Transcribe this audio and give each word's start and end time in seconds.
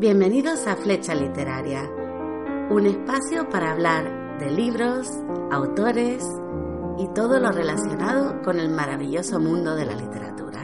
Bienvenidos 0.00 0.64
a 0.68 0.76
Flecha 0.76 1.12
Literaria, 1.12 1.82
un 2.70 2.86
espacio 2.86 3.48
para 3.48 3.72
hablar 3.72 4.38
de 4.38 4.48
libros, 4.48 5.10
autores 5.50 6.24
y 6.98 7.12
todo 7.16 7.40
lo 7.40 7.50
relacionado 7.50 8.40
con 8.42 8.60
el 8.60 8.68
maravilloso 8.68 9.40
mundo 9.40 9.74
de 9.74 9.86
la 9.86 9.96
literatura. 9.96 10.62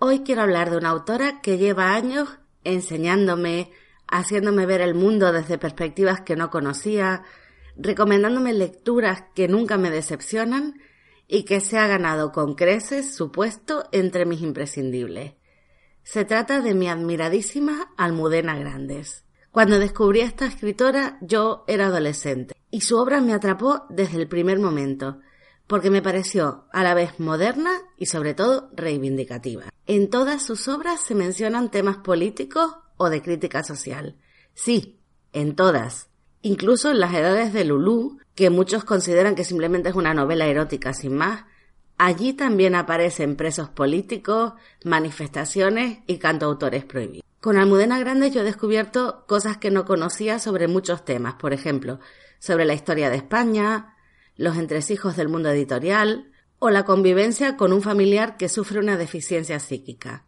Hoy 0.00 0.18
quiero 0.20 0.42
hablar 0.42 0.68
de 0.68 0.76
una 0.76 0.90
autora 0.90 1.40
que 1.40 1.56
lleva 1.56 1.94
años 1.94 2.28
enseñándome, 2.62 3.72
haciéndome 4.06 4.66
ver 4.66 4.82
el 4.82 4.94
mundo 4.94 5.32
desde 5.32 5.56
perspectivas 5.56 6.20
que 6.20 6.36
no 6.36 6.50
conocía, 6.50 7.22
recomendándome 7.78 8.52
lecturas 8.52 9.24
que 9.34 9.48
nunca 9.48 9.78
me 9.78 9.88
decepcionan 9.88 10.74
y 11.28 11.44
que 11.44 11.60
se 11.60 11.78
ha 11.78 11.86
ganado 11.86 12.32
con 12.32 12.54
creces 12.54 13.14
su 13.14 13.30
puesto 13.30 13.84
entre 13.92 14.24
mis 14.24 14.40
imprescindibles. 14.40 15.34
Se 16.02 16.24
trata 16.24 16.62
de 16.62 16.74
mi 16.74 16.88
admiradísima 16.88 17.92
Almudena 17.98 18.58
Grandes. 18.58 19.24
Cuando 19.52 19.78
descubrí 19.78 20.22
a 20.22 20.26
esta 20.26 20.46
escritora 20.46 21.18
yo 21.20 21.64
era 21.68 21.86
adolescente 21.86 22.54
y 22.70 22.80
su 22.80 22.96
obra 22.96 23.20
me 23.20 23.34
atrapó 23.34 23.84
desde 23.90 24.16
el 24.18 24.28
primer 24.28 24.58
momento, 24.58 25.20
porque 25.66 25.90
me 25.90 26.00
pareció 26.00 26.66
a 26.72 26.82
la 26.82 26.94
vez 26.94 27.20
moderna 27.20 27.72
y 27.98 28.06
sobre 28.06 28.32
todo 28.32 28.70
reivindicativa. 28.72 29.64
En 29.86 30.08
todas 30.08 30.42
sus 30.42 30.66
obras 30.68 31.00
se 31.00 31.14
mencionan 31.14 31.70
temas 31.70 31.98
políticos 31.98 32.76
o 32.96 33.10
de 33.10 33.20
crítica 33.20 33.62
social. 33.62 34.16
Sí, 34.54 35.00
en 35.32 35.54
todas. 35.56 36.08
Incluso 36.40 36.90
en 36.90 37.00
las 37.00 37.12
edades 37.14 37.52
de 37.52 37.64
Lulú, 37.64 38.18
que 38.38 38.50
muchos 38.50 38.84
consideran 38.84 39.34
que 39.34 39.42
simplemente 39.42 39.88
es 39.88 39.96
una 39.96 40.14
novela 40.14 40.46
erótica 40.46 40.92
sin 40.92 41.16
más, 41.16 41.42
allí 41.96 42.34
también 42.34 42.76
aparecen 42.76 43.34
presos 43.34 43.68
políticos, 43.68 44.52
manifestaciones 44.84 45.98
y 46.06 46.18
cantautores 46.18 46.84
prohibidos. 46.84 47.24
Con 47.40 47.56
Almudena 47.56 47.98
Grandes 47.98 48.32
yo 48.32 48.42
he 48.42 48.44
descubierto 48.44 49.24
cosas 49.26 49.56
que 49.56 49.72
no 49.72 49.84
conocía 49.84 50.38
sobre 50.38 50.68
muchos 50.68 51.04
temas, 51.04 51.34
por 51.34 51.52
ejemplo, 51.52 51.98
sobre 52.38 52.64
la 52.64 52.74
historia 52.74 53.10
de 53.10 53.16
España, 53.16 53.96
los 54.36 54.56
entresijos 54.56 55.16
del 55.16 55.28
mundo 55.28 55.50
editorial 55.50 56.30
o 56.60 56.70
la 56.70 56.84
convivencia 56.84 57.56
con 57.56 57.72
un 57.72 57.82
familiar 57.82 58.36
que 58.36 58.48
sufre 58.48 58.78
una 58.78 58.96
deficiencia 58.96 59.58
psíquica. 59.58 60.26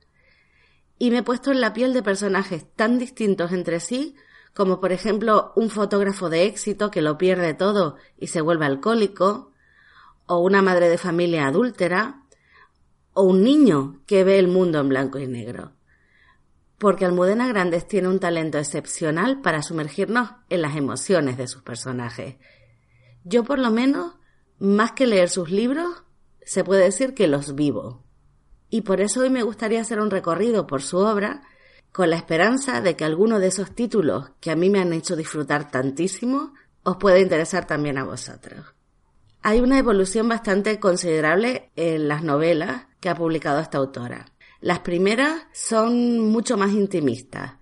Y 0.99 1.13
me 1.13 1.19
he 1.19 1.23
puesto 1.23 1.53
en 1.53 1.61
la 1.61 1.75
piel 1.75 1.95
de 1.95 2.03
personajes 2.03 2.67
tan 2.75 2.99
distintos 2.99 3.53
entre 3.53 3.79
sí 3.79 4.17
como 4.55 4.81
por 4.81 4.93
ejemplo 4.93 5.53
un 5.57 5.71
fotógrafo 5.71 6.29
de 6.29 6.45
éxito 6.45 6.91
que 6.91 7.03
lo 7.03 7.19
pierde 7.19 7.55
todo 7.55 7.97
y 8.19 8.29
se 8.29 8.41
vuelve 8.41 8.67
alcohólico, 8.67 9.53
o 10.27 10.39
una 10.39 10.63
madre 10.63 10.89
de 10.89 10.99
familia 10.99 11.47
adúltera, 11.47 12.23
o 13.13 13.23
un 13.23 13.43
niño 13.43 14.01
que 14.07 14.25
ve 14.25 14.39
el 14.39 14.49
mundo 14.49 14.79
en 14.81 14.89
blanco 14.89 15.19
y 15.19 15.27
negro. 15.27 15.73
Porque 16.79 17.05
Almudena 17.05 17.49
Grandes 17.49 17.87
tiene 17.87 18.09
un 18.09 18.21
talento 18.21 18.59
excepcional 18.59 19.41
para 19.41 19.63
sumergirnos 19.63 20.31
en 20.49 20.63
las 20.63 20.77
emociones 20.77 21.37
de 21.37 21.47
sus 21.47 21.63
personajes. 21.63 22.37
Yo 23.25 23.45
por 23.45 23.59
lo 23.59 23.71
menos, 23.71 24.15
más 24.59 24.93
que 24.93 25.07
leer 25.07 25.29
sus 25.29 25.51
libros, 25.51 26.05
se 26.43 26.65
puede 26.65 26.85
decir 26.85 27.15
que 27.15 27.29
los 27.29 27.55
vivo. 27.55 28.05
Y 28.71 28.83
por 28.83 29.01
eso 29.01 29.21
hoy 29.21 29.31
me 29.31 29.43
gustaría 29.43 29.81
hacer 29.81 30.01
un 30.01 30.11
recorrido 30.11 30.67
por 30.67 30.83
su 30.83 30.99
obra 30.99 31.43
con 31.93 32.11
la 32.11 32.17
esperanza 32.17 32.81
de 32.81 32.97
que 32.97 33.05
alguno 33.05 33.41
de 33.41 33.49
esos 33.49 33.75
títulos 33.75 34.31
que 34.41 34.51
a 34.51 34.57
mí 34.57 34.71
me 34.71 34.81
han 34.81 34.93
hecho 34.93 35.17
disfrutar 35.17 35.71
tantísimo 35.71 36.55
os 36.83 36.97
pueda 36.97 37.19
interesar 37.19 37.67
también 37.67 37.99
a 37.99 38.05
vosotros. 38.05 38.75
Hay 39.43 39.61
una 39.61 39.79
evolución 39.79 40.29
bastante 40.29 40.79
considerable 40.79 41.71
en 41.77 42.09
las 42.09 42.23
novelas 42.23 42.87
que 43.01 43.09
ha 43.09 43.15
publicado 43.15 43.61
esta 43.61 43.79
autora. 43.79 44.27
Las 44.61 44.81
primeras 44.81 45.43
son 45.53 46.21
mucho 46.31 46.57
más 46.57 46.73
intimistas. 46.73 47.55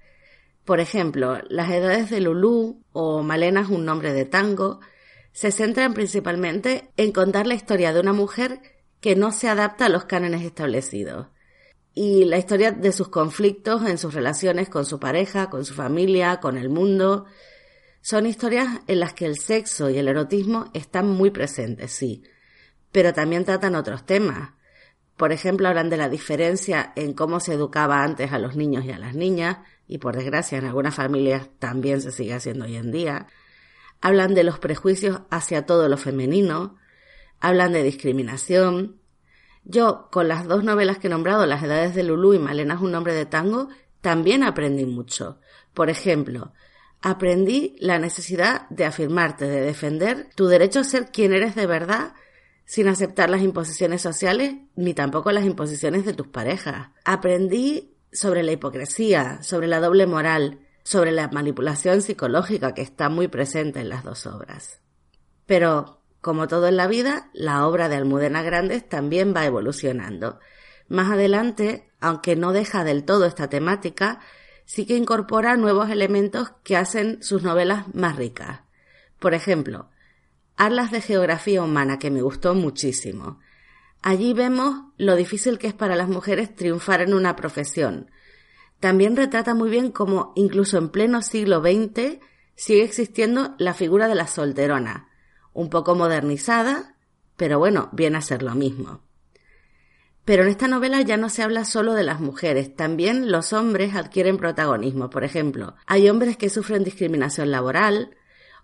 Por 0.65 0.81
ejemplo, 0.81 1.39
Las 1.49 1.71
edades 1.71 2.11
de 2.11 2.21
Lulú 2.21 2.83
o 2.93 3.23
Malena 3.23 3.63
es 3.63 3.69
un 3.69 3.85
nombre 3.85 4.13
de 4.13 4.25
tango 4.25 4.81
se 5.33 5.53
centran 5.53 5.95
principalmente 5.95 6.91
en 6.97 7.13
contar 7.13 7.47
la 7.47 7.55
historia 7.55 7.93
de 7.93 8.01
una 8.01 8.13
mujer 8.13 8.61
que 9.01 9.15
no 9.15 9.31
se 9.31 9.49
adapta 9.49 9.87
a 9.87 9.89
los 9.89 10.05
cánones 10.05 10.43
establecidos 10.43 11.29
y 11.99 12.25
la 12.27 12.39
historia 12.39 12.71
de 12.71 12.93
sus 12.93 13.09
conflictos 13.09 13.85
en 13.85 13.99
sus 13.99 14.15
relaciones 14.15 14.69
con 14.69 14.87
su 14.87 15.01
pareja, 15.01 15.51
con 15.51 15.65
su 15.65 15.75
familia, 15.75 16.39
con 16.39 16.57
el 16.57 16.69
mundo. 16.69 17.25
Son 18.03 18.25
historias 18.25 18.69
en 18.87 19.01
las 19.01 19.15
que 19.15 19.27
el 19.27 19.37
sexo 19.37 19.91
y 19.91 19.99
el 19.99 20.07
erotismo 20.07 20.71
están 20.75 21.09
muy 21.09 21.31
presentes, 21.31 21.91
sí, 21.91 22.23
pero 22.93 23.13
también 23.13 23.45
tratan 23.45 23.75
otros 23.75 24.07
temas. 24.07 24.51
Por 25.17 25.33
ejemplo, 25.33 25.67
hablan 25.67 25.91
de 25.91 25.97
la 25.97 26.09
diferencia 26.09 26.93
en 26.95 27.15
cómo 27.15 27.41
se 27.41 27.55
educaba 27.55 28.05
antes 28.05 28.31
a 28.33 28.39
los 28.39 28.55
niños 28.55 28.85
y 28.85 28.93
a 28.93 28.99
las 29.01 29.17
niñas, 29.17 29.59
y 29.89 29.99
por 29.99 30.15
desgracia 30.15 30.57
en 30.57 30.67
algunas 30.67 30.95
familias 30.95 31.49
también 31.59 32.01
se 32.01 32.13
sigue 32.13 32.35
haciendo 32.35 32.67
hoy 32.67 32.77
en 32.77 32.93
día. 32.93 33.27
Hablan 34.01 34.35
de 34.35 34.45
los 34.45 34.61
prejuicios 34.61 35.23
hacia 35.31 35.67
todo 35.67 35.89
lo 35.89 35.97
femenino, 35.97 36.77
hablan 37.41 37.73
de 37.73 37.83
discriminación, 37.83 38.98
yo, 39.69 40.09
con 40.11 40.29
las 40.29 40.49
dos 40.49 40.65
novelas 40.65 40.99
que 40.99 41.09
he 41.09 41.11
nombrado, 41.11 41.45
Las 41.45 41.63
edades 41.63 41.95
de 41.95 42.03
Lulú 42.03 42.33
y 42.33 42.39
Malena 42.39 42.75
es 42.75 42.81
un 42.81 42.91
nombre 42.91 43.13
de 43.13 43.27
tango, 43.27 43.69
también 44.01 44.43
aprendí 44.43 44.87
mucho. 44.87 45.39
Por 45.75 45.91
ejemplo, 45.91 46.53
aprendí 47.03 47.77
la 47.79 47.99
necesidad 47.99 48.67
de 48.71 48.87
afirmarte, 48.87 49.47
de 49.47 49.61
defender 49.61 50.31
tu 50.35 50.47
derecho 50.47 50.81
a 50.81 50.85
ser 50.85 51.11
quien 51.13 51.35
eres 51.35 51.55
de 51.55 51.67
verdad 51.67 52.15
sin 52.65 52.89
aceptar 52.89 53.29
las 53.29 53.43
imposiciones 53.43 54.01
sociales 54.01 54.55
ni 54.75 54.95
tampoco 54.95 55.33
las 55.33 55.45
imposiciones 55.45 56.07
de 56.07 56.15
tus 56.15 56.29
parejas. 56.29 56.89
Aprendí 57.05 57.95
sobre 58.11 58.43
la 58.43 58.53
hipocresía, 58.53 59.43
sobre 59.43 59.67
la 59.67 59.81
doble 59.81 60.07
moral, 60.07 60.61
sobre 60.83 61.13
la 61.13 61.29
manipulación 61.29 62.01
psicológica 62.01 62.73
que 62.73 62.81
está 62.81 63.11
muy 63.11 63.29
presente 63.29 63.81
en 63.81 63.91
las 63.91 64.03
dos 64.03 64.27
obras. 64.27 64.81
Pero 65.45 65.98
como 66.21 66.49
todo 66.49 66.69
en 66.69 66.77
la 66.77 66.87
vida, 66.87 67.31
la 67.33 67.67
obra 67.67 67.89
de 67.89 67.97
Almudena 67.97 68.43
Grandes 68.43 68.89
también 68.89 69.35
va 69.37 69.47
evolucionando. 69.47 70.41
Más 70.89 71.11
adelante, 71.11 71.91
aunque 72.01 72.37
no 72.37 72.53
deja 72.53 72.85
del 72.85 73.05
todo 73.05 73.27
esta 73.27 73.49
temática, 73.49 74.21
sí 74.65 74.87
que 74.87 74.97
incorpora 74.97 75.57
nuevos 75.57 75.91
elementos 75.91 76.53
que 76.65 76.77
hacen 76.77 77.23
sus 77.23 77.43
novelas 77.43 77.93
más 77.95 78.17
ricas. 78.17 78.61
Por 79.19 79.35
ejemplo, 79.35 79.91
Arlas 80.57 80.91
de 80.91 81.01
Geografía 81.01 81.63
Humana, 81.63 81.99
que 81.99 82.11
me 82.11 82.23
gustó 82.23 82.55
muchísimo. 82.55 83.39
Allí 84.03 84.35
vemos 84.35 84.93
lo 84.97 85.17
difícil 85.17 85.59
que 85.59 85.69
es 85.69 85.75
para 85.75 85.97
las 85.97 86.09
mujeres 86.09 86.55
triunfar 86.55 87.01
en 87.01 87.15
una 87.15 87.37
profesión. 87.37 88.11
También 88.81 89.17
retrata 89.17 89.55
muy 89.55 89.71
bien 89.71 89.91
cómo 89.91 90.33
incluso 90.37 90.79
en 90.79 90.89
pleno 90.89 91.23
siglo 91.23 91.61
XX 91.61 92.19
sigue 92.55 92.85
existiendo 92.85 93.55
la 93.59 93.75
figura 93.75 94.09
de 94.09 94.15
la 94.15 94.27
solterona, 94.27 95.08
un 95.59 95.71
poco 95.71 95.97
modernizada, 95.97 96.95
pero 97.37 97.59
bueno, 97.59 97.89
viene 97.91 98.19
a 98.19 98.23
ser 98.23 98.45
lo 98.45 98.55
mismo. 98.55 99.01
Pero 100.25 100.45
en 100.45 100.51
esta 100.51 100.69
novela 100.69 101.03
ya 101.03 101.17
no 101.17 101.29
se 101.31 101.43
habla 101.43 101.65
solo 101.65 101.95
de 101.95 102.05
las 102.05 102.21
mujeres, 102.21 102.77
también 102.77 103.33
los 103.33 103.53
hombres 103.53 103.97
adquieren 103.97 104.37
protagonismo. 104.37 105.11
Por 105.11 105.25
ejemplo, 105.25 105.75
hay 105.85 106.09
hombres 106.09 106.37
que 106.37 106.49
sufren 106.49 106.85
discriminación 106.85 107.51
laboral 107.51 108.17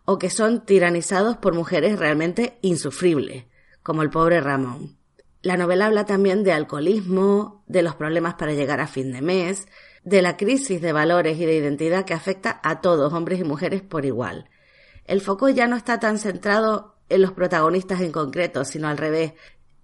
o 0.05 0.21
que 0.21 0.31
son 0.31 0.65
tiranizados 0.65 1.37
por 1.37 1.53
mujeres 1.53 1.99
realmente 1.99 2.59
insufribles, 2.63 3.47
como 3.83 4.03
el 4.03 4.11
pobre 4.11 4.41
Ramón. 4.41 4.97
La 5.43 5.57
novela 5.57 5.87
habla 5.87 6.07
también 6.07 6.45
de 6.45 6.53
alcoholismo, 6.53 7.65
de 7.67 7.83
los 7.83 7.97
problemas 7.97 8.35
para 8.35 8.55
llegar 8.55 8.81
a 8.81 8.87
fin 8.87 9.11
de 9.11 9.21
mes, 9.21 9.67
de 10.05 10.23
la 10.23 10.37
crisis 10.37 10.81
de 10.81 10.93
valores 10.93 11.41
y 11.41 11.45
de 11.45 11.57
identidad 11.57 12.05
que 12.05 12.15
afecta 12.15 12.61
a 12.63 12.81
todos, 12.81 13.13
hombres 13.13 13.41
y 13.41 13.45
mujeres 13.45 13.83
por 13.83 14.05
igual 14.05 14.49
el 15.05 15.21
foco 15.21 15.49
ya 15.49 15.67
no 15.67 15.77
está 15.77 16.01
tan 16.01 16.19
centrado 16.19 16.97
en 17.09 17.23
los 17.23 17.33
protagonistas 17.33 18.01
en 18.01 18.13
concreto, 18.13 18.65
sino 18.65 18.89
al 18.89 18.99
revés. 18.99 19.35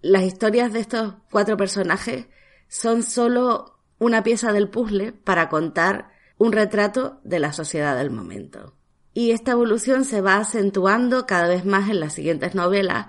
Las 0.00 0.22
historias 0.22 0.72
de 0.72 0.80
estos 0.80 1.14
cuatro 1.30 1.56
personajes 1.56 2.26
son 2.68 3.02
solo 3.02 3.78
una 3.98 4.22
pieza 4.22 4.52
del 4.52 4.70
puzzle 4.70 5.12
para 5.12 5.48
contar 5.48 6.08
un 6.38 6.52
retrato 6.52 7.20
de 7.22 7.38
la 7.38 7.52
sociedad 7.52 7.96
del 7.96 8.10
momento. 8.10 8.74
Y 9.12 9.32
esta 9.32 9.52
evolución 9.52 10.04
se 10.04 10.22
va 10.22 10.36
acentuando 10.36 11.26
cada 11.26 11.48
vez 11.48 11.66
más 11.66 11.90
en 11.90 12.00
las 12.00 12.14
siguientes 12.14 12.54
novelas 12.54 13.08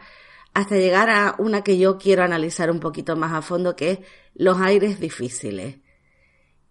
hasta 0.53 0.75
llegar 0.75 1.09
a 1.09 1.35
una 1.37 1.63
que 1.63 1.77
yo 1.77 1.97
quiero 1.97 2.23
analizar 2.23 2.69
un 2.71 2.81
poquito 2.81 3.15
más 3.15 3.31
a 3.31 3.41
fondo, 3.41 3.75
que 3.75 3.91
es 3.91 3.99
Los 4.33 4.59
aires 4.59 4.99
difíciles 4.99 5.77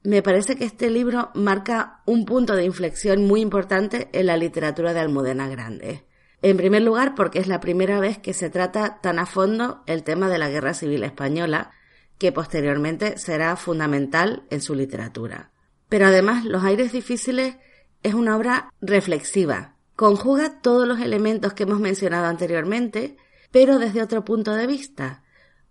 me 0.03 0.23
parece 0.23 0.57
que 0.57 0.65
este 0.65 0.91
libro 0.91 1.31
marca 1.35 2.01
un 2.07 2.25
punto 2.25 2.57
de 2.57 2.65
inflexión 2.65 3.27
muy 3.27 3.41
importante 3.41 4.09
en 4.13 4.27
la 4.27 4.37
literatura 4.37 4.95
de 4.95 5.01
Almudena 5.01 5.49
Grande. 5.49 6.07
En 6.43 6.57
primer 6.57 6.83
lugar, 6.83 7.15
porque 7.15 7.39
es 7.39 7.49
la 7.49 7.61
primera 7.61 8.01
vez 8.01 8.19
que 8.19 8.33
se 8.33 8.49
trata 8.49 9.01
tan 9.03 9.19
a 9.19 9.27
fondo 9.27 9.83
el 9.87 10.03
tema 10.03 10.31
de 10.31 10.39
la 10.39 10.49
Guerra 10.49 10.73
Civil 10.73 11.05
Española, 11.05 11.73
que 12.17 12.33
posteriormente 12.33 13.19
será 13.19 13.57
fundamental 13.57 14.45
en 14.49 14.63
su 14.63 14.75
literatura. 14.75 15.51
Pero 15.91 16.07
además, 16.07 16.45
Los 16.45 16.65
aires 16.65 16.93
difíciles 16.93 17.57
es 18.03 18.15
una 18.15 18.37
obra 18.37 18.73
reflexiva. 18.81 19.77
Conjuga 19.97 20.61
todos 20.63 20.89
los 20.89 21.01
elementos 21.01 21.53
que 21.53 21.65
hemos 21.65 21.81
mencionado 21.81 22.27
anteriormente, 22.27 23.17
pero 23.51 23.79
desde 23.79 24.03
otro 24.03 24.25
punto 24.25 24.55
de 24.55 24.67
vista, 24.67 25.23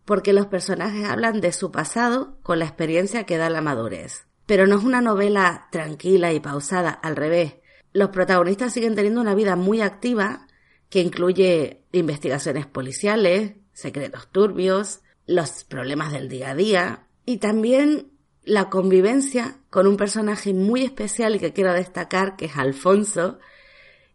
porque 0.10 0.34
los 0.34 0.48
personajes 0.48 1.08
hablan 1.08 1.40
de 1.40 1.52
su 1.52 1.72
pasado 1.72 2.40
con 2.42 2.58
la 2.58 2.66
experiencia 2.66 3.26
que 3.26 3.38
da 3.38 3.48
la 3.52 3.62
madurez. 3.62 4.26
Pero 4.48 4.66
no 4.66 4.80
es 4.80 4.84
una 4.84 5.02
novela 5.02 5.68
tranquila 5.72 6.34
y 6.34 6.40
pausada, 6.40 6.90
al 6.90 7.16
revés. 7.16 7.58
Los 7.94 8.10
protagonistas 8.10 8.74
siguen 8.74 8.96
teniendo 8.96 9.22
una 9.22 9.36
vida 9.36 9.56
muy 9.56 9.82
activa 9.82 10.48
que 10.90 11.02
incluye 11.02 11.84
investigaciones 11.92 12.66
policiales, 12.66 13.54
secretos 13.72 14.32
turbios, 14.32 15.02
los 15.28 15.64
problemas 15.64 16.12
del 16.12 16.28
día 16.28 16.50
a 16.50 16.56
día 16.56 17.04
y 17.28 17.38
también 17.38 18.08
la 18.44 18.72
convivencia 18.72 19.58
con 19.70 19.86
un 19.86 19.96
personaje 19.96 20.56
muy 20.56 20.82
especial 20.82 21.36
y 21.36 21.40
que 21.40 21.54
quiero 21.54 21.72
destacar, 21.72 22.36
que 22.36 22.46
es 22.46 22.58
Alfonso. 22.58 23.38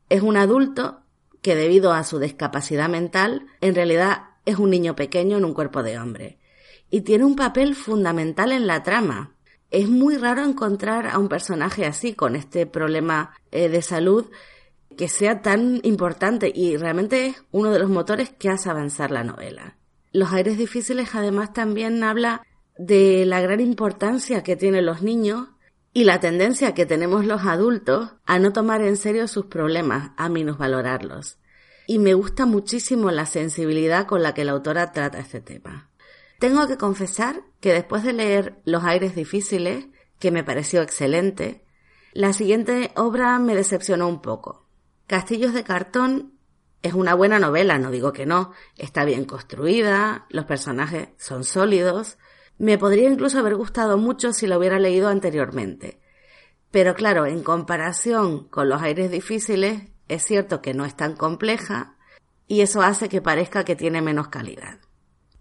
Es 0.09 0.23
un 0.23 0.39
adulto 0.39 1.03
que 1.41 1.55
debido 1.55 1.93
a 1.93 2.03
su 2.03 2.19
discapacidad 2.19 2.89
mental, 2.89 3.47
en 3.61 3.77
realidad 3.77 4.34
es 4.45 4.59
un 4.59 4.71
niño 4.71 4.97
pequeño 4.97 5.37
en 5.39 5.45
un 5.45 5.55
cuerpo 5.55 5.83
de 5.83 5.99
hombre. 5.99 6.39
Y 6.91 7.03
tiene 7.03 7.25
un 7.25 7.37
papel 7.37 7.75
fundamental 7.75 8.53
en 8.53 8.67
la 8.67 8.83
trama. 8.83 9.35
Es 9.71 9.89
muy 9.89 10.17
raro 10.17 10.45
encontrar 10.45 11.07
a 11.07 11.19
un 11.19 11.29
personaje 11.29 11.87
así, 11.87 12.15
con 12.15 12.37
este 12.37 12.67
problema 12.67 13.35
eh, 13.51 13.69
de 13.69 13.83
salud, 13.83 14.27
que 14.97 15.09
sea 15.09 15.43
tan 15.43 15.81
importante 15.83 16.53
y 16.55 16.77
realmente 16.77 17.27
es 17.27 17.45
uno 17.51 17.73
de 17.73 17.79
los 17.79 17.91
motores 17.91 18.31
que 18.31 18.49
hace 18.49 18.71
avanzar 18.71 19.11
la 19.11 19.25
novela. 19.25 19.77
Los 20.13 20.33
aires 20.33 20.57
difíciles 20.57 21.15
además 21.15 21.53
también 21.53 22.05
habla 22.05 22.47
de 22.79 23.25
la 23.27 23.41
gran 23.41 23.61
importancia 23.61 24.43
que 24.43 24.57
tienen 24.57 24.87
los 24.87 25.03
niños 25.03 25.49
y 25.93 26.05
la 26.05 26.21
tendencia 26.21 26.75
que 26.75 26.87
tenemos 26.87 27.25
los 27.25 27.45
adultos 27.45 28.11
a 28.25 28.39
no 28.39 28.53
tomar 28.53 28.83
en 28.83 28.97
serio 28.97 29.29
sus 29.29 29.47
problemas, 29.47 30.11
a 30.17 30.29
minusvalorarlos. 30.29 31.39
Y 31.87 31.99
me 31.99 32.15
gusta 32.15 32.47
muchísimo 32.47 33.11
la 33.11 33.27
sensibilidad 33.27 34.07
con 34.07 34.23
la 34.23 34.35
que 34.35 34.45
la 34.45 34.53
autora 34.53 34.93
trata 34.93 35.19
este 35.19 35.41
tema. 35.41 35.91
Tengo 36.39 36.67
que 36.67 36.77
confesar 36.77 37.43
que 37.61 37.73
después 37.73 38.03
de 38.03 38.13
leer 38.13 38.61
Los 38.65 38.85
aires 38.85 39.15
difíciles, 39.15 39.87
que 40.19 40.31
me 40.31 40.45
pareció 40.45 40.83
excelente, 40.83 41.65
la 42.13 42.33
siguiente 42.33 42.93
obra 42.97 43.39
me 43.39 43.55
decepcionó 43.55 44.09
un 44.09 44.23
poco. 44.23 44.69
Castillos 45.07 45.53
de 45.53 45.65
cartón 45.65 46.35
es 46.83 46.95
una 46.95 47.15
buena 47.15 47.39
novela, 47.39 47.79
no 47.79 47.91
digo 47.91 48.13
que 48.13 48.27
no, 48.27 48.53
está 48.77 49.05
bien 49.05 49.25
construida, 49.25 50.27
los 50.29 50.45
personajes 50.45 51.09
son 51.19 51.45
sólidos, 51.45 52.19
me 52.59 52.79
podría 52.79 53.09
incluso 53.09 53.39
haber 53.39 53.57
gustado 53.57 53.97
mucho 53.99 54.33
si 54.33 54.47
lo 54.47 54.59
hubiera 54.59 54.79
leído 54.79 55.09
anteriormente. 55.09 56.01
Pero 56.71 56.95
claro, 56.95 57.27
en 57.27 57.43
comparación 57.43 58.49
con 58.49 58.69
los 58.69 58.83
aires 58.83 59.11
difíciles, 59.11 59.83
es 60.09 60.25
cierto 60.25 60.63
que 60.63 60.75
no 60.75 60.85
es 60.85 60.97
tan 60.97 61.15
compleja 61.15 61.97
y 62.47 62.61
eso 62.61 62.83
hace 62.83 63.09
que 63.09 63.23
parezca 63.23 63.65
que 63.65 63.77
tiene 63.77 64.03
menos 64.03 64.29
calidad. 64.29 64.79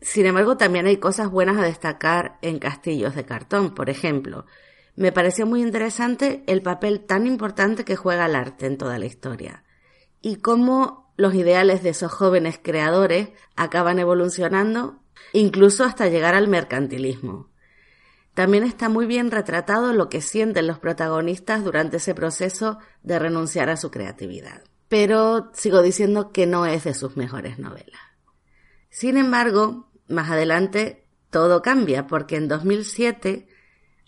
Sin 0.01 0.25
embargo, 0.25 0.57
también 0.57 0.86
hay 0.86 0.98
cosas 0.98 1.30
buenas 1.30 1.57
a 1.57 1.63
destacar 1.63 2.38
en 2.42 2.60
Castillos 2.60 3.15
de 3.15 3.25
Cartón. 3.25 3.74
Por 3.74 3.89
ejemplo, 3.89 4.45
me 4.95 5.12
pareció 5.12 5.45
muy 5.45 5.62
interesante 5.62 6.44
el 6.48 6.62
papel 6.62 7.06
tan 7.06 7.25
importante 7.25 7.86
que 7.86 7.95
juega 7.95 8.25
el 8.25 8.36
arte 8.36 8.65
en 8.65 8.77
toda 8.77 9.00
la 9.00 9.06
historia 9.06 9.63
y 10.21 10.38
cómo 10.38 11.13
los 11.16 11.33
ideales 11.36 11.83
de 11.83 11.89
esos 11.89 12.12
jóvenes 12.12 12.59
creadores 12.62 13.30
acaban 13.56 14.00
evolucionando 14.00 15.00
incluso 15.31 15.83
hasta 15.83 16.07
llegar 16.07 16.36
al 16.36 16.48
mercantilismo. 16.48 17.50
También 18.33 18.63
está 18.63 18.89
muy 18.89 19.06
bien 19.06 19.30
retratado 19.30 19.94
lo 19.94 20.09
que 20.09 20.21
sienten 20.21 20.68
los 20.68 20.80
protagonistas 20.80 21.63
durante 21.63 21.97
ese 21.97 22.15
proceso 22.15 22.80
de 23.03 23.19
renunciar 23.19 23.69
a 23.69 23.77
su 23.77 23.91
creatividad. 23.91 24.63
Pero 24.89 25.51
sigo 25.53 25.81
diciendo 25.81 26.31
que 26.31 26.47
no 26.47 26.65
es 26.65 26.83
de 26.83 26.94
sus 26.94 27.15
mejores 27.15 27.59
novelas. 27.59 28.01
Sin 28.89 29.18
embargo, 29.18 29.89
más 30.07 30.30
adelante 30.30 31.07
todo 31.30 31.62
cambia 31.62 32.07
porque 32.07 32.35
en 32.35 32.47
2007 32.47 33.47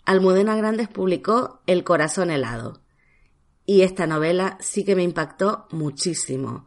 Almudena 0.04 0.56
Grandes 0.56 0.88
publicó 0.88 1.62
El 1.66 1.82
corazón 1.82 2.30
helado. 2.30 2.82
Y 3.64 3.82
esta 3.82 4.06
novela 4.06 4.56
sí 4.60 4.84
que 4.84 4.94
me 4.94 5.02
impactó 5.02 5.66
muchísimo, 5.72 6.66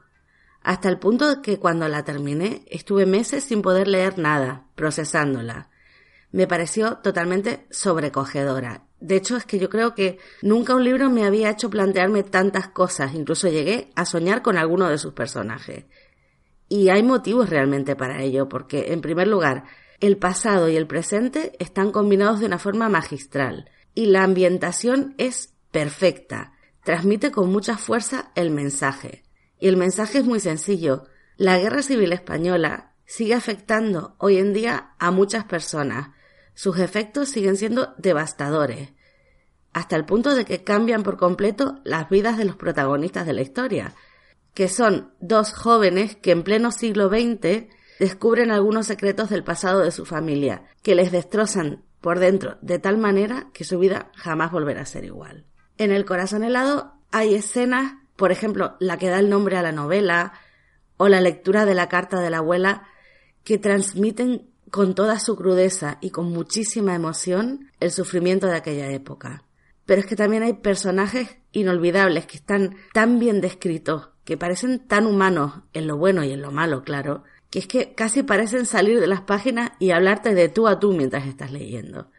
hasta 0.61 0.89
el 0.89 0.99
punto 0.99 1.33
de 1.33 1.41
que 1.41 1.57
cuando 1.57 1.87
la 1.87 2.03
terminé 2.03 2.65
estuve 2.67 3.05
meses 3.05 3.45
sin 3.45 3.61
poder 3.61 3.87
leer 3.87 4.17
nada, 4.17 4.67
procesándola. 4.75 5.68
Me 6.31 6.47
pareció 6.47 6.97
totalmente 6.97 7.65
sobrecogedora. 7.71 8.85
De 8.99 9.15
hecho, 9.15 9.37
es 9.37 9.45
que 9.45 9.59
yo 9.59 9.69
creo 9.69 9.95
que 9.95 10.19
nunca 10.41 10.75
un 10.75 10.83
libro 10.83 11.09
me 11.09 11.25
había 11.25 11.49
hecho 11.49 11.69
plantearme 11.69 12.23
tantas 12.23 12.67
cosas, 12.67 13.13
incluso 13.13 13.47
llegué 13.47 13.91
a 13.95 14.05
soñar 14.05 14.41
con 14.41 14.57
alguno 14.57 14.89
de 14.89 14.97
sus 14.97 15.13
personajes. 15.13 15.85
Y 16.67 16.89
hay 16.89 17.01
motivos 17.01 17.49
realmente 17.49 17.95
para 17.95 18.21
ello, 18.21 18.49
porque, 18.49 18.93
en 18.93 19.01
primer 19.01 19.27
lugar, 19.27 19.63
el 19.99 20.17
pasado 20.17 20.69
y 20.69 20.75
el 20.75 20.85
presente 20.85 21.53
están 21.59 21.91
combinados 21.91 22.39
de 22.39 22.45
una 22.45 22.59
forma 22.59 22.89
magistral, 22.89 23.69
y 23.95 24.05
la 24.05 24.23
ambientación 24.23 25.15
es 25.17 25.53
perfecta, 25.71 26.53
transmite 26.83 27.31
con 27.31 27.51
mucha 27.51 27.77
fuerza 27.77 28.31
el 28.35 28.51
mensaje. 28.51 29.23
Y 29.59 29.67
el 29.67 29.77
mensaje 29.77 30.19
es 30.19 30.25
muy 30.25 30.39
sencillo. 30.39 31.05
La 31.37 31.57
guerra 31.57 31.81
civil 31.81 32.13
española 32.13 32.93
sigue 33.05 33.33
afectando 33.33 34.15
hoy 34.17 34.37
en 34.37 34.53
día 34.53 34.91
a 34.99 35.11
muchas 35.11 35.43
personas. 35.45 36.09
Sus 36.59 36.77
efectos 36.79 37.29
siguen 37.29 37.55
siendo 37.55 37.93
devastadores, 37.97 38.89
hasta 39.71 39.95
el 39.95 40.03
punto 40.03 40.35
de 40.35 40.43
que 40.43 40.65
cambian 40.65 41.03
por 41.03 41.15
completo 41.15 41.79
las 41.85 42.09
vidas 42.09 42.37
de 42.37 42.43
los 42.43 42.57
protagonistas 42.57 43.25
de 43.25 43.31
la 43.31 43.41
historia, 43.41 43.95
que 44.53 44.67
son 44.67 45.13
dos 45.21 45.53
jóvenes 45.53 46.17
que 46.17 46.31
en 46.31 46.43
pleno 46.43 46.73
siglo 46.73 47.07
XX 47.07 47.69
descubren 47.97 48.51
algunos 48.51 48.87
secretos 48.87 49.29
del 49.29 49.45
pasado 49.45 49.79
de 49.79 49.91
su 49.91 50.05
familia, 50.05 50.65
que 50.83 50.95
les 50.95 51.13
destrozan 51.13 51.85
por 52.01 52.19
dentro 52.19 52.57
de 52.61 52.77
tal 52.77 52.97
manera 52.97 53.47
que 53.53 53.63
su 53.63 53.79
vida 53.79 54.11
jamás 54.13 54.51
volverá 54.51 54.81
a 54.81 54.85
ser 54.85 55.05
igual. 55.05 55.45
En 55.77 55.93
el 55.93 56.03
corazón 56.03 56.43
helado 56.43 56.91
hay 57.09 57.35
escenas 57.35 57.93
por 58.17 58.33
ejemplo, 58.33 58.75
la 58.81 58.97
que 58.97 59.07
da 59.07 59.19
el 59.19 59.29
nombre 59.29 59.55
a 59.55 59.61
la 59.61 59.71
novela 59.71 60.33
o 60.97 61.07
la 61.07 61.21
lectura 61.21 61.65
de 61.65 61.73
la 61.73 61.87
carta 61.87 62.19
de 62.19 62.29
la 62.29 62.39
abuela, 62.39 62.83
que 63.45 63.57
transmiten 63.57 64.49
con 64.69 64.95
toda 64.95 65.19
su 65.19 65.35
crudeza 65.35 65.97
y 66.01 66.09
con 66.11 66.31
muchísima 66.31 66.95
emoción 66.95 67.71
el 67.79 67.91
sufrimiento 67.91 68.47
de 68.47 68.55
aquella 68.55 68.91
época. 68.91 69.43
Pero 69.85 70.01
es 70.01 70.07
que 70.07 70.15
también 70.15 70.43
hay 70.43 70.53
personajes 70.53 71.37
inolvidables 71.51 72.27
que 72.27 72.37
están 72.37 72.75
tan 72.93 73.19
bien 73.19 73.41
descritos, 73.41 74.09
que 74.23 74.37
parecen 74.37 74.87
tan 74.87 75.07
humanos 75.07 75.63
en 75.73 75.87
lo 75.87 75.97
bueno 75.97 76.23
y 76.23 76.31
en 76.31 76.41
lo 76.41 76.51
malo, 76.51 76.83
claro, 76.83 77.23
que 77.49 77.59
es 77.59 77.67
que 77.67 77.93
casi 77.95 78.21
parecen 78.23 78.65
salir 78.65 78.99
de 78.99 79.07
las 79.07 79.21
páginas 79.21 79.71
y 79.79 79.91
hablarte 79.91 80.35
de 80.35 80.49
tú 80.49 80.67
a 80.67 80.79
tú 80.79 80.93
mientras 80.93 81.25
estás 81.25 81.51
leyendo. 81.51 82.11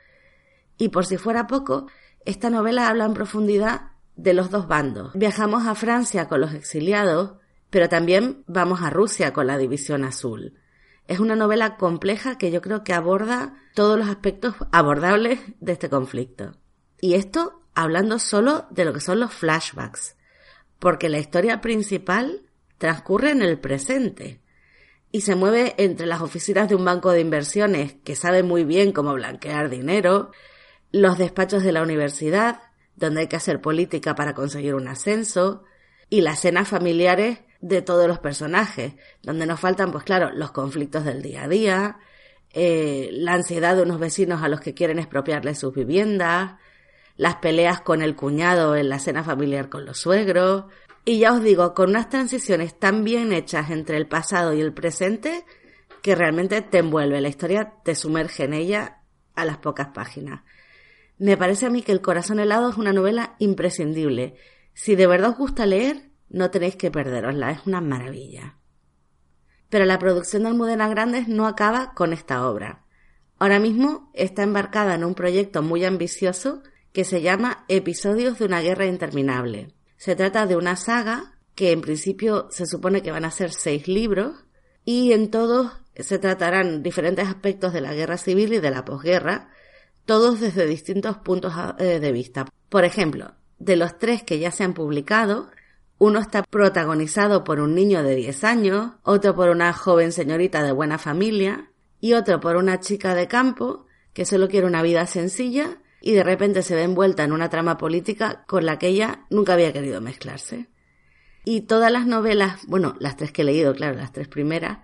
Y 0.76 0.88
por 0.88 1.06
si 1.06 1.16
fuera 1.16 1.46
poco, 1.46 1.86
esta 2.24 2.50
novela 2.50 2.88
habla 2.88 3.04
en 3.04 3.14
profundidad 3.14 3.92
de 4.16 4.34
los 4.34 4.50
dos 4.50 4.66
bandos. 4.66 5.12
Viajamos 5.14 5.66
a 5.66 5.74
Francia 5.74 6.28
con 6.28 6.40
los 6.40 6.52
exiliados, 6.54 7.34
pero 7.70 7.88
también 7.88 8.42
vamos 8.46 8.82
a 8.82 8.90
Rusia 8.90 9.32
con 9.32 9.46
la 9.46 9.58
División 9.58 10.04
Azul. 10.04 10.59
Es 11.10 11.18
una 11.18 11.34
novela 11.34 11.76
compleja 11.76 12.38
que 12.38 12.52
yo 12.52 12.62
creo 12.62 12.84
que 12.84 12.94
aborda 12.94 13.56
todos 13.74 13.98
los 13.98 14.08
aspectos 14.08 14.54
abordables 14.70 15.40
de 15.58 15.72
este 15.72 15.90
conflicto. 15.90 16.52
Y 17.00 17.14
esto 17.14 17.64
hablando 17.74 18.20
solo 18.20 18.68
de 18.70 18.84
lo 18.84 18.92
que 18.92 19.00
son 19.00 19.18
los 19.18 19.34
flashbacks, 19.34 20.14
porque 20.78 21.08
la 21.08 21.18
historia 21.18 21.60
principal 21.60 22.42
transcurre 22.78 23.32
en 23.32 23.42
el 23.42 23.58
presente 23.58 24.40
y 25.10 25.22
se 25.22 25.34
mueve 25.34 25.74
entre 25.78 26.06
las 26.06 26.20
oficinas 26.20 26.68
de 26.68 26.76
un 26.76 26.84
banco 26.84 27.10
de 27.10 27.22
inversiones 27.22 27.94
que 28.04 28.14
sabe 28.14 28.44
muy 28.44 28.62
bien 28.62 28.92
cómo 28.92 29.12
blanquear 29.12 29.68
dinero, 29.68 30.30
los 30.92 31.18
despachos 31.18 31.64
de 31.64 31.72
la 31.72 31.82
universidad, 31.82 32.60
donde 32.94 33.22
hay 33.22 33.26
que 33.26 33.34
hacer 33.34 33.60
política 33.60 34.14
para 34.14 34.34
conseguir 34.34 34.76
un 34.76 34.86
ascenso, 34.86 35.64
y 36.08 36.20
las 36.20 36.38
cenas 36.38 36.68
familiares 36.68 37.40
de 37.60 37.82
todos 37.82 38.08
los 38.08 38.18
personajes, 38.18 38.94
donde 39.22 39.46
nos 39.46 39.60
faltan, 39.60 39.92
pues 39.92 40.04
claro, 40.04 40.30
los 40.32 40.50
conflictos 40.50 41.04
del 41.04 41.22
día 41.22 41.44
a 41.44 41.48
día, 41.48 41.98
eh, 42.52 43.10
la 43.12 43.34
ansiedad 43.34 43.76
de 43.76 43.82
unos 43.82 44.00
vecinos 44.00 44.42
a 44.42 44.48
los 44.48 44.60
que 44.60 44.74
quieren 44.74 44.98
expropiarles 44.98 45.58
sus 45.58 45.74
viviendas, 45.74 46.54
las 47.16 47.36
peleas 47.36 47.80
con 47.82 48.02
el 48.02 48.16
cuñado 48.16 48.76
en 48.76 48.88
la 48.88 48.98
cena 48.98 49.22
familiar 49.22 49.68
con 49.68 49.84
los 49.84 49.98
suegros, 49.98 50.64
y 51.04 51.18
ya 51.18 51.32
os 51.32 51.42
digo, 51.42 51.74
con 51.74 51.90
unas 51.90 52.08
transiciones 52.08 52.78
tan 52.78 53.04
bien 53.04 53.32
hechas 53.32 53.70
entre 53.70 53.96
el 53.96 54.06
pasado 54.06 54.54
y 54.54 54.60
el 54.60 54.72
presente, 54.72 55.44
que 56.02 56.14
realmente 56.14 56.62
te 56.62 56.78
envuelve, 56.78 57.20
la 57.20 57.28
historia 57.28 57.74
te 57.84 57.94
sumerge 57.94 58.44
en 58.44 58.54
ella 58.54 59.00
a 59.34 59.44
las 59.44 59.58
pocas 59.58 59.88
páginas. 59.88 60.42
Me 61.18 61.36
parece 61.36 61.66
a 61.66 61.70
mí 61.70 61.82
que 61.82 61.92
El 61.92 62.00
corazón 62.00 62.40
helado 62.40 62.70
es 62.70 62.78
una 62.78 62.94
novela 62.94 63.34
imprescindible. 63.38 64.36
Si 64.72 64.94
de 64.96 65.06
verdad 65.06 65.30
os 65.30 65.36
gusta 65.36 65.66
leer, 65.66 66.09
no 66.30 66.50
tenéis 66.50 66.76
que 66.76 66.90
perderosla, 66.90 67.50
es 67.50 67.66
una 67.66 67.80
maravilla. 67.80 68.56
Pero 69.68 69.84
la 69.84 69.98
producción 69.98 70.42
de 70.42 70.48
Almudena 70.48 70.88
Grandes 70.88 71.28
no 71.28 71.46
acaba 71.46 71.92
con 71.94 72.12
esta 72.12 72.48
obra. 72.48 72.84
Ahora 73.38 73.58
mismo 73.58 74.10
está 74.14 74.42
embarcada 74.42 74.94
en 74.94 75.04
un 75.04 75.14
proyecto 75.14 75.62
muy 75.62 75.84
ambicioso 75.84 76.62
que 76.92 77.04
se 77.04 77.22
llama 77.22 77.64
Episodios 77.68 78.38
de 78.38 78.44
una 78.46 78.60
guerra 78.60 78.86
interminable. 78.86 79.74
Se 79.96 80.16
trata 80.16 80.46
de 80.46 80.56
una 80.56 80.76
saga 80.76 81.38
que 81.54 81.72
en 81.72 81.80
principio 81.80 82.48
se 82.50 82.66
supone 82.66 83.02
que 83.02 83.12
van 83.12 83.24
a 83.24 83.30
ser 83.30 83.52
seis 83.52 83.86
libros 83.86 84.44
y 84.84 85.12
en 85.12 85.30
todos 85.30 85.72
se 85.94 86.18
tratarán 86.18 86.82
diferentes 86.82 87.28
aspectos 87.28 87.72
de 87.72 87.80
la 87.80 87.94
guerra 87.94 88.16
civil 88.16 88.54
y 88.54 88.60
de 88.60 88.70
la 88.70 88.84
posguerra, 88.84 89.50
todos 90.04 90.40
desde 90.40 90.66
distintos 90.66 91.18
puntos 91.18 91.52
eh, 91.78 92.00
de 92.00 92.12
vista. 92.12 92.46
Por 92.68 92.84
ejemplo, 92.84 93.34
de 93.58 93.76
los 93.76 93.98
tres 93.98 94.22
que 94.22 94.38
ya 94.38 94.50
se 94.50 94.64
han 94.64 94.74
publicado, 94.74 95.50
uno 96.00 96.18
está 96.18 96.42
protagonizado 96.42 97.44
por 97.44 97.60
un 97.60 97.74
niño 97.74 98.02
de 98.02 98.16
10 98.16 98.44
años, 98.44 98.92
otro 99.02 99.36
por 99.36 99.50
una 99.50 99.74
joven 99.74 100.12
señorita 100.12 100.62
de 100.62 100.72
buena 100.72 100.96
familia 100.96 101.70
y 102.00 102.14
otro 102.14 102.40
por 102.40 102.56
una 102.56 102.80
chica 102.80 103.14
de 103.14 103.28
campo 103.28 103.84
que 104.14 104.24
solo 104.24 104.48
quiere 104.48 104.66
una 104.66 104.80
vida 104.80 105.06
sencilla 105.06 105.82
y 106.00 106.12
de 106.12 106.22
repente 106.22 106.62
se 106.62 106.74
ve 106.74 106.84
envuelta 106.84 107.22
en 107.22 107.32
una 107.32 107.50
trama 107.50 107.76
política 107.76 108.44
con 108.46 108.64
la 108.64 108.78
que 108.78 108.86
ella 108.86 109.26
nunca 109.28 109.52
había 109.52 109.74
querido 109.74 110.00
mezclarse. 110.00 110.70
Y 111.44 111.62
todas 111.62 111.92
las 111.92 112.06
novelas, 112.06 112.66
bueno, 112.66 112.96
las 112.98 113.18
tres 113.18 113.30
que 113.30 113.42
he 113.42 113.44
leído, 113.44 113.74
claro, 113.74 113.98
las 113.98 114.12
tres 114.12 114.26
primeras, 114.26 114.78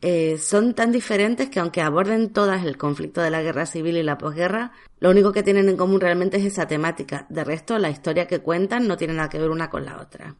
eh, 0.00 0.38
son 0.38 0.74
tan 0.74 0.92
diferentes 0.92 1.50
que 1.50 1.58
aunque 1.58 1.82
aborden 1.82 2.32
todas 2.32 2.64
el 2.64 2.76
conflicto 2.76 3.20
de 3.20 3.30
la 3.30 3.42
guerra 3.42 3.66
civil 3.66 3.96
y 3.96 4.02
la 4.02 4.18
posguerra, 4.18 4.72
lo 5.00 5.10
único 5.10 5.32
que 5.32 5.42
tienen 5.42 5.68
en 5.68 5.76
común 5.76 6.00
realmente 6.00 6.36
es 6.36 6.44
esa 6.44 6.68
temática. 6.68 7.26
De 7.28 7.42
resto, 7.42 7.78
la 7.78 7.90
historia 7.90 8.28
que 8.28 8.38
cuentan 8.38 8.86
no 8.86 8.96
tiene 8.96 9.14
nada 9.14 9.28
que 9.28 9.40
ver 9.40 9.50
una 9.50 9.70
con 9.70 9.84
la 9.84 10.00
otra. 10.00 10.36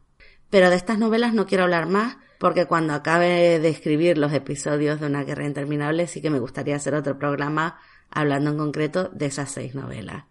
Pero 0.49 0.69
de 0.69 0.77
estas 0.77 0.97
novelas 0.97 1.33
no 1.33 1.45
quiero 1.45 1.65
hablar 1.65 1.87
más 1.87 2.17
porque 2.39 2.65
cuando 2.65 2.93
acabe 2.93 3.59
de 3.59 3.69
escribir 3.69 4.17
los 4.17 4.33
episodios 4.33 4.99
de 4.99 5.07
Una 5.07 5.23
guerra 5.23 5.45
interminable 5.45 6.07
sí 6.07 6.21
que 6.21 6.29
me 6.29 6.39
gustaría 6.39 6.77
hacer 6.77 6.95
otro 6.95 7.19
programa 7.19 7.77
hablando 8.09 8.51
en 8.51 8.57
concreto 8.57 9.09
de 9.13 9.25
esas 9.25 9.51
seis 9.51 9.75
novelas. 9.75 10.23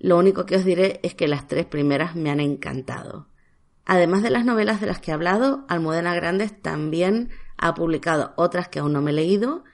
Lo 0.00 0.18
único 0.18 0.46
que 0.46 0.56
os 0.56 0.64
diré 0.64 1.00
es 1.02 1.14
que 1.14 1.28
las 1.28 1.46
tres 1.46 1.64
primeras 1.64 2.16
me 2.16 2.30
han 2.30 2.40
encantado. 2.40 3.28
Además 3.84 4.22
de 4.22 4.30
las 4.30 4.44
novelas 4.44 4.80
de 4.80 4.86
las 4.86 4.98
que 4.98 5.12
he 5.12 5.14
hablado, 5.14 5.64
Almudena 5.68 6.14
Grandes 6.14 6.60
también 6.60 7.30
ha 7.58 7.74
publicado 7.74 8.32
otras 8.36 8.68
que 8.68 8.78
aún 8.78 8.92
no 8.92 9.02
me 9.02 9.10
he 9.10 9.14
leído 9.14 9.64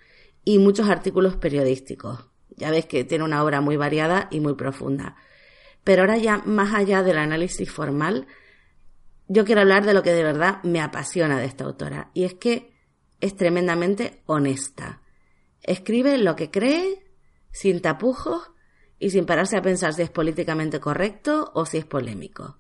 y 0.45 0.59
muchos 0.59 0.89
artículos 0.89 1.37
periodísticos. 1.37 2.29
Ya 2.57 2.71
ves 2.71 2.87
que 2.87 3.05
tiene 3.05 3.25
una 3.25 3.43
obra 3.43 3.61
muy 3.61 3.77
variada 3.77 4.29
y 4.31 4.41
muy 4.41 4.55
profunda. 4.55 5.17
Pero 5.83 6.03
ahora 6.03 6.17
ya 6.17 6.39
más 6.39 6.75
allá 6.75 7.03
del 7.03 7.19
análisis 7.19 7.71
formal, 7.71 8.27
yo 9.29 9.45
quiero 9.45 9.61
hablar 9.61 9.85
de 9.85 9.95
lo 9.95 10.03
que 10.03 10.13
de 10.13 10.23
verdad 10.23 10.63
me 10.63 10.81
apasiona 10.81 11.39
de 11.39 11.47
esta 11.47 11.65
autora 11.65 12.11
y 12.15 12.25
es 12.25 12.35
que 12.35 12.75
es 13.21 13.37
tremendamente 13.37 14.23
honesta. 14.27 15.03
Escribe 15.63 16.19
lo 16.19 16.37
que 16.37 16.51
cree, 16.51 17.11
sin 17.51 17.81
tapujos 17.81 18.51
y 18.99 19.11
sin 19.11 19.27
pararse 19.27 19.57
a 19.57 19.63
pensar 19.63 19.95
si 19.95 20.03
es 20.03 20.11
políticamente 20.11 20.81
correcto 20.81 21.51
o 21.55 21.65
si 21.67 21.79
es 21.79 21.85
polémico. 21.85 22.59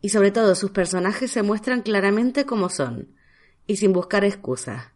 Y 0.00 0.10
sobre 0.10 0.30
todo 0.30 0.54
sus 0.54 0.70
personajes 0.70 1.30
se 1.30 1.42
muestran 1.42 1.82
claramente 1.82 2.46
como 2.46 2.68
son, 2.68 3.14
y 3.68 3.76
sin 3.76 3.92
buscar 3.92 4.24
excusas. 4.24 4.86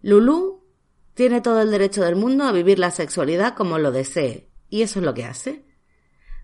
Lulu 0.00 0.64
tiene 1.12 1.42
todo 1.42 1.60
el 1.60 1.70
derecho 1.70 2.02
del 2.02 2.16
mundo 2.16 2.44
a 2.44 2.52
vivir 2.52 2.78
la 2.78 2.90
sexualidad 2.90 3.54
como 3.54 3.78
lo 3.78 3.92
desee, 3.92 4.48
y 4.70 4.80
eso 4.80 5.00
es 5.00 5.04
lo 5.04 5.12
que 5.12 5.26
hace. 5.26 5.66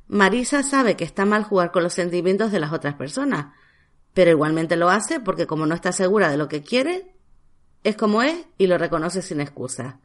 Marisa 0.09 0.63
sabe 0.63 0.97
que 0.97 1.05
está 1.05 1.25
mal 1.25 1.45
jugar 1.45 1.71
con 1.71 1.83
los 1.83 1.95
sentimientos 1.95 2.53
de 2.53 2.59
las 2.59 2.73
otras 2.73 2.95
personas, 2.95 3.55
pero 4.13 4.31
igualmente 4.31 4.77
lo 4.77 4.91
hace 4.91 5.21
porque 5.21 5.47
como 5.47 5.65
no 5.65 5.75
está 5.75 5.93
segura 5.93 6.29
de 6.29 6.37
lo 6.37 6.49
que 6.49 6.63
quiere, 6.63 7.15
es 7.85 7.97
como 7.97 8.23
es 8.23 8.47
y 8.59 8.67
lo 8.67 8.77
reconoce 8.77 9.23
sin 9.23 9.41
excusa. 9.41 10.01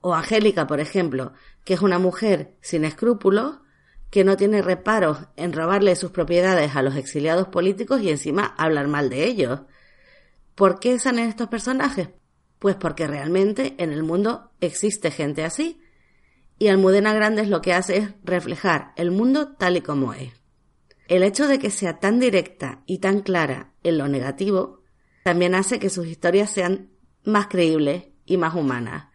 O 0.00 0.14
Angélica, 0.14 0.66
por 0.66 0.80
ejemplo, 0.80 1.34
que 1.64 1.74
es 1.74 1.82
una 1.82 1.98
mujer 1.98 2.56
sin 2.62 2.84
escrúpulos, 2.84 3.58
que 4.10 4.24
no 4.24 4.36
tiene 4.36 4.62
reparos 4.62 5.18
en 5.36 5.52
robarle 5.52 5.94
sus 5.96 6.10
propiedades 6.10 6.74
a 6.74 6.82
los 6.82 6.96
exiliados 6.96 7.48
políticos 7.48 8.00
y 8.00 8.10
encima 8.10 8.54
hablar 8.56 8.88
mal 8.88 9.10
de 9.10 9.24
ellos. 9.24 9.60
¿Por 10.54 10.78
qué 10.78 10.98
salen 10.98 11.28
estos 11.28 11.48
personajes? 11.48 12.10
Pues 12.58 12.76
porque 12.76 13.06
realmente 13.06 13.74
en 13.78 13.92
el 13.92 14.02
mundo 14.02 14.52
existe 14.60 15.10
gente 15.10 15.44
así. 15.44 15.80
Y 16.58 16.68
Almudena 16.68 17.12
Grandes 17.12 17.48
lo 17.48 17.60
que 17.60 17.72
hace 17.72 17.96
es 17.96 18.10
reflejar 18.22 18.92
el 18.96 19.10
mundo 19.10 19.54
tal 19.56 19.76
y 19.76 19.80
como 19.80 20.14
es. 20.14 20.32
El 21.08 21.22
hecho 21.22 21.48
de 21.48 21.58
que 21.58 21.70
sea 21.70 21.98
tan 21.98 22.20
directa 22.20 22.82
y 22.86 22.98
tan 22.98 23.20
clara 23.20 23.72
en 23.82 23.98
lo 23.98 24.08
negativo 24.08 24.80
también 25.24 25.54
hace 25.54 25.78
que 25.78 25.90
sus 25.90 26.06
historias 26.06 26.50
sean 26.50 26.90
más 27.24 27.48
creíbles 27.48 28.04
y 28.24 28.36
más 28.36 28.54
humanas. 28.54 29.08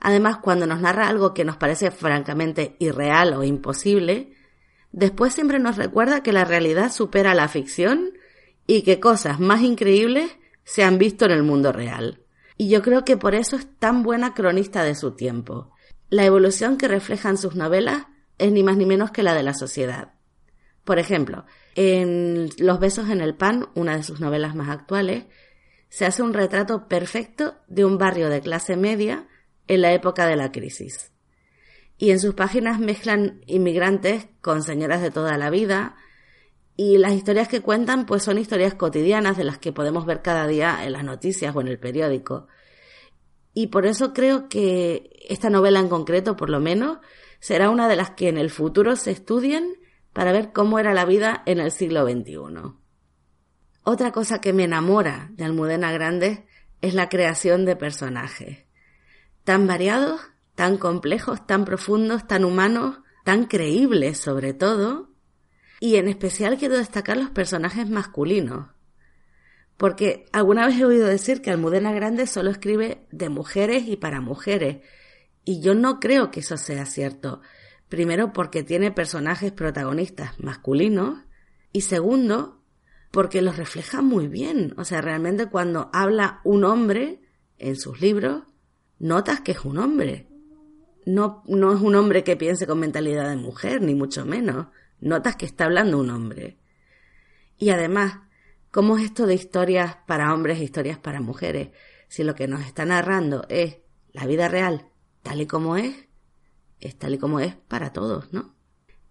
Además, 0.00 0.38
cuando 0.38 0.66
nos 0.66 0.80
narra 0.80 1.08
algo 1.08 1.34
que 1.34 1.44
nos 1.44 1.56
parece 1.56 1.90
francamente 1.90 2.76
irreal 2.78 3.32
o 3.34 3.42
imposible, 3.42 4.32
después 4.92 5.34
siempre 5.34 5.58
nos 5.58 5.76
recuerda 5.76 6.22
que 6.22 6.32
la 6.32 6.44
realidad 6.44 6.92
supera 6.92 7.34
la 7.34 7.48
ficción 7.48 8.12
y 8.66 8.82
que 8.82 9.00
cosas 9.00 9.40
más 9.40 9.62
increíbles 9.62 10.30
se 10.68 10.84
han 10.84 10.98
visto 10.98 11.24
en 11.24 11.30
el 11.30 11.42
mundo 11.42 11.72
real. 11.72 12.20
Y 12.58 12.68
yo 12.68 12.82
creo 12.82 13.02
que 13.02 13.16
por 13.16 13.34
eso 13.34 13.56
es 13.56 13.66
tan 13.78 14.02
buena 14.02 14.34
cronista 14.34 14.84
de 14.84 14.94
su 14.94 15.12
tiempo. 15.12 15.72
La 16.10 16.26
evolución 16.26 16.76
que 16.76 16.88
reflejan 16.88 17.38
sus 17.38 17.54
novelas 17.54 18.04
es 18.36 18.52
ni 18.52 18.62
más 18.62 18.76
ni 18.76 18.84
menos 18.84 19.10
que 19.10 19.22
la 19.22 19.32
de 19.32 19.42
la 19.42 19.54
sociedad. 19.54 20.12
Por 20.84 20.98
ejemplo, 20.98 21.46
en 21.74 22.50
Los 22.58 22.80
besos 22.80 23.08
en 23.08 23.22
el 23.22 23.34
pan, 23.34 23.68
una 23.74 23.96
de 23.96 24.02
sus 24.02 24.20
novelas 24.20 24.54
más 24.54 24.68
actuales, 24.68 25.24
se 25.88 26.04
hace 26.04 26.22
un 26.22 26.34
retrato 26.34 26.86
perfecto 26.86 27.56
de 27.66 27.86
un 27.86 27.96
barrio 27.96 28.28
de 28.28 28.42
clase 28.42 28.76
media 28.76 29.26
en 29.68 29.80
la 29.80 29.94
época 29.94 30.26
de 30.26 30.36
la 30.36 30.52
crisis. 30.52 31.12
Y 31.96 32.10
en 32.10 32.20
sus 32.20 32.34
páginas 32.34 32.78
mezclan 32.78 33.40
inmigrantes 33.46 34.28
con 34.42 34.62
señoras 34.62 35.00
de 35.00 35.10
toda 35.10 35.38
la 35.38 35.48
vida, 35.48 35.96
y 36.80 36.96
las 36.96 37.12
historias 37.12 37.48
que 37.48 37.60
cuentan 37.60 38.06
pues 38.06 38.22
son 38.22 38.38
historias 38.38 38.72
cotidianas 38.72 39.36
de 39.36 39.42
las 39.42 39.58
que 39.58 39.72
podemos 39.72 40.06
ver 40.06 40.22
cada 40.22 40.46
día 40.46 40.84
en 40.84 40.92
las 40.92 41.02
noticias 41.02 41.54
o 41.56 41.60
en 41.60 41.66
el 41.66 41.80
periódico. 41.80 42.46
Y 43.52 43.66
por 43.66 43.84
eso 43.84 44.12
creo 44.12 44.48
que 44.48 45.10
esta 45.28 45.50
novela 45.50 45.80
en 45.80 45.88
concreto, 45.88 46.36
por 46.36 46.50
lo 46.50 46.60
menos, 46.60 46.98
será 47.40 47.70
una 47.70 47.88
de 47.88 47.96
las 47.96 48.10
que 48.10 48.28
en 48.28 48.38
el 48.38 48.48
futuro 48.48 48.94
se 48.94 49.10
estudien 49.10 49.74
para 50.12 50.30
ver 50.30 50.52
cómo 50.52 50.78
era 50.78 50.94
la 50.94 51.04
vida 51.04 51.42
en 51.46 51.58
el 51.58 51.72
siglo 51.72 52.08
XXI. 52.08 52.36
Otra 53.82 54.12
cosa 54.12 54.40
que 54.40 54.52
me 54.52 54.62
enamora 54.62 55.30
de 55.32 55.42
Almudena 55.42 55.90
Grandes 55.90 56.42
es 56.80 56.94
la 56.94 57.08
creación 57.08 57.64
de 57.64 57.74
personajes. 57.74 58.66
Tan 59.42 59.66
variados, 59.66 60.20
tan 60.54 60.76
complejos, 60.76 61.44
tan 61.44 61.64
profundos, 61.64 62.28
tan 62.28 62.44
humanos, 62.44 62.98
tan 63.24 63.46
creíbles 63.46 64.18
sobre 64.18 64.54
todo, 64.54 65.08
y 65.80 65.96
en 65.96 66.08
especial 66.08 66.58
quiero 66.58 66.76
destacar 66.76 67.16
los 67.16 67.30
personajes 67.30 67.88
masculinos. 67.88 68.68
Porque 69.76 70.26
alguna 70.32 70.66
vez 70.66 70.78
he 70.78 70.84
oído 70.84 71.06
decir 71.06 71.40
que 71.40 71.50
Almudena 71.50 71.92
Grande 71.92 72.26
solo 72.26 72.50
escribe 72.50 73.06
de 73.12 73.28
mujeres 73.28 73.84
y 73.86 73.96
para 73.96 74.20
mujeres. 74.20 74.78
Y 75.44 75.60
yo 75.60 75.74
no 75.74 76.00
creo 76.00 76.32
que 76.32 76.40
eso 76.40 76.56
sea 76.56 76.84
cierto. 76.84 77.40
Primero 77.88 78.32
porque 78.32 78.64
tiene 78.64 78.90
personajes 78.90 79.52
protagonistas 79.52 80.38
masculinos. 80.40 81.20
Y 81.72 81.82
segundo, 81.82 82.60
porque 83.12 83.40
los 83.40 83.56
refleja 83.56 84.02
muy 84.02 84.26
bien. 84.26 84.74
O 84.78 84.84
sea, 84.84 85.00
realmente 85.00 85.46
cuando 85.46 85.90
habla 85.92 86.40
un 86.42 86.64
hombre 86.64 87.20
en 87.56 87.76
sus 87.76 88.00
libros, 88.00 88.42
notas 88.98 89.40
que 89.42 89.52
es 89.52 89.64
un 89.64 89.78
hombre. 89.78 90.26
No, 91.06 91.44
no 91.46 91.72
es 91.72 91.80
un 91.80 91.94
hombre 91.94 92.24
que 92.24 92.36
piense 92.36 92.66
con 92.66 92.80
mentalidad 92.80 93.28
de 93.28 93.36
mujer, 93.36 93.80
ni 93.80 93.94
mucho 93.94 94.26
menos. 94.26 94.66
Notas 95.00 95.36
que 95.36 95.46
está 95.46 95.64
hablando 95.64 95.98
un 95.98 96.10
hombre. 96.10 96.58
Y 97.56 97.70
además, 97.70 98.18
¿cómo 98.70 98.98
es 98.98 99.04
esto 99.04 99.26
de 99.26 99.34
historias 99.34 99.96
para 100.06 100.32
hombres 100.32 100.58
e 100.58 100.64
historias 100.64 100.98
para 100.98 101.20
mujeres? 101.20 101.70
Si 102.08 102.24
lo 102.24 102.34
que 102.34 102.48
nos 102.48 102.62
está 102.62 102.84
narrando 102.84 103.44
es 103.48 103.78
la 104.12 104.26
vida 104.26 104.48
real 104.48 104.88
tal 105.22 105.40
y 105.40 105.46
como 105.46 105.76
es, 105.76 105.94
es 106.80 106.96
tal 106.96 107.14
y 107.14 107.18
como 107.18 107.40
es 107.40 107.54
para 107.54 107.92
todos, 107.92 108.32
¿no? 108.32 108.54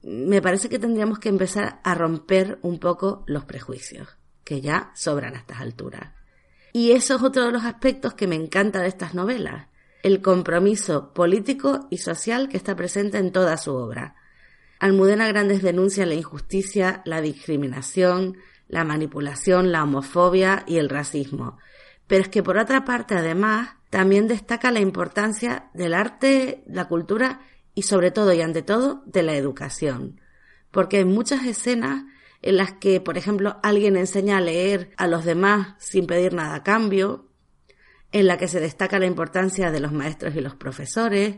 Me 0.01 0.41
parece 0.41 0.69
que 0.69 0.79
tendríamos 0.79 1.19
que 1.19 1.29
empezar 1.29 1.79
a 1.83 1.93
romper 1.95 2.59
un 2.61 2.79
poco 2.79 3.23
los 3.27 3.45
prejuicios, 3.45 4.17
que 4.43 4.61
ya 4.61 4.91
sobran 4.95 5.35
a 5.35 5.39
estas 5.39 5.59
alturas. 5.61 6.13
Y 6.73 6.91
eso 6.91 7.15
es 7.15 7.23
otro 7.23 7.45
de 7.45 7.51
los 7.51 7.65
aspectos 7.65 8.13
que 8.13 8.27
me 8.27 8.35
encanta 8.35 8.81
de 8.81 8.87
estas 8.87 9.13
novelas, 9.13 9.67
el 10.03 10.21
compromiso 10.21 11.13
político 11.13 11.87
y 11.89 11.97
social 11.97 12.49
que 12.49 12.57
está 12.57 12.75
presente 12.75 13.17
en 13.17 13.31
toda 13.31 13.57
su 13.57 13.73
obra. 13.73 14.15
Almudena 14.79 15.27
Grandes 15.27 15.61
denuncia 15.61 16.05
la 16.05 16.13
injusticia, 16.13 17.01
la 17.05 17.21
discriminación, 17.21 18.37
la 18.67 18.83
manipulación, 18.83 19.71
la 19.71 19.83
homofobia 19.83 20.63
y 20.67 20.77
el 20.77 20.89
racismo. 20.89 21.57
Pero 22.05 22.23
es 22.23 22.29
que 22.29 22.43
por 22.43 22.57
otra 22.57 22.85
parte, 22.85 23.15
además, 23.15 23.69
también 23.89 24.27
destaca 24.27 24.71
la 24.71 24.79
importancia 24.79 25.69
del 25.73 25.93
arte, 25.93 26.63
la 26.67 26.85
cultura 26.85 27.41
y 27.73 27.83
sobre 27.83 28.11
todo 28.11 28.33
y 28.33 28.41
ante 28.41 28.61
todo 28.61 29.03
de 29.05 29.23
la 29.23 29.35
educación. 29.35 30.21
Porque 30.71 30.97
hay 30.97 31.05
muchas 31.05 31.45
escenas 31.45 32.03
en 32.41 32.57
las 32.57 32.73
que, 32.73 33.01
por 33.01 33.17
ejemplo, 33.17 33.57
alguien 33.63 33.97
enseña 33.97 34.37
a 34.37 34.41
leer 34.41 34.91
a 34.97 35.07
los 35.07 35.25
demás 35.25 35.75
sin 35.79 36.05
pedir 36.05 36.33
nada 36.33 36.55
a 36.55 36.63
cambio, 36.63 37.27
en 38.11 38.27
la 38.27 38.37
que 38.37 38.47
se 38.47 38.59
destaca 38.59 38.99
la 38.99 39.05
importancia 39.05 39.71
de 39.71 39.79
los 39.79 39.91
maestros 39.91 40.35
y 40.35 40.41
los 40.41 40.55
profesores, 40.55 41.37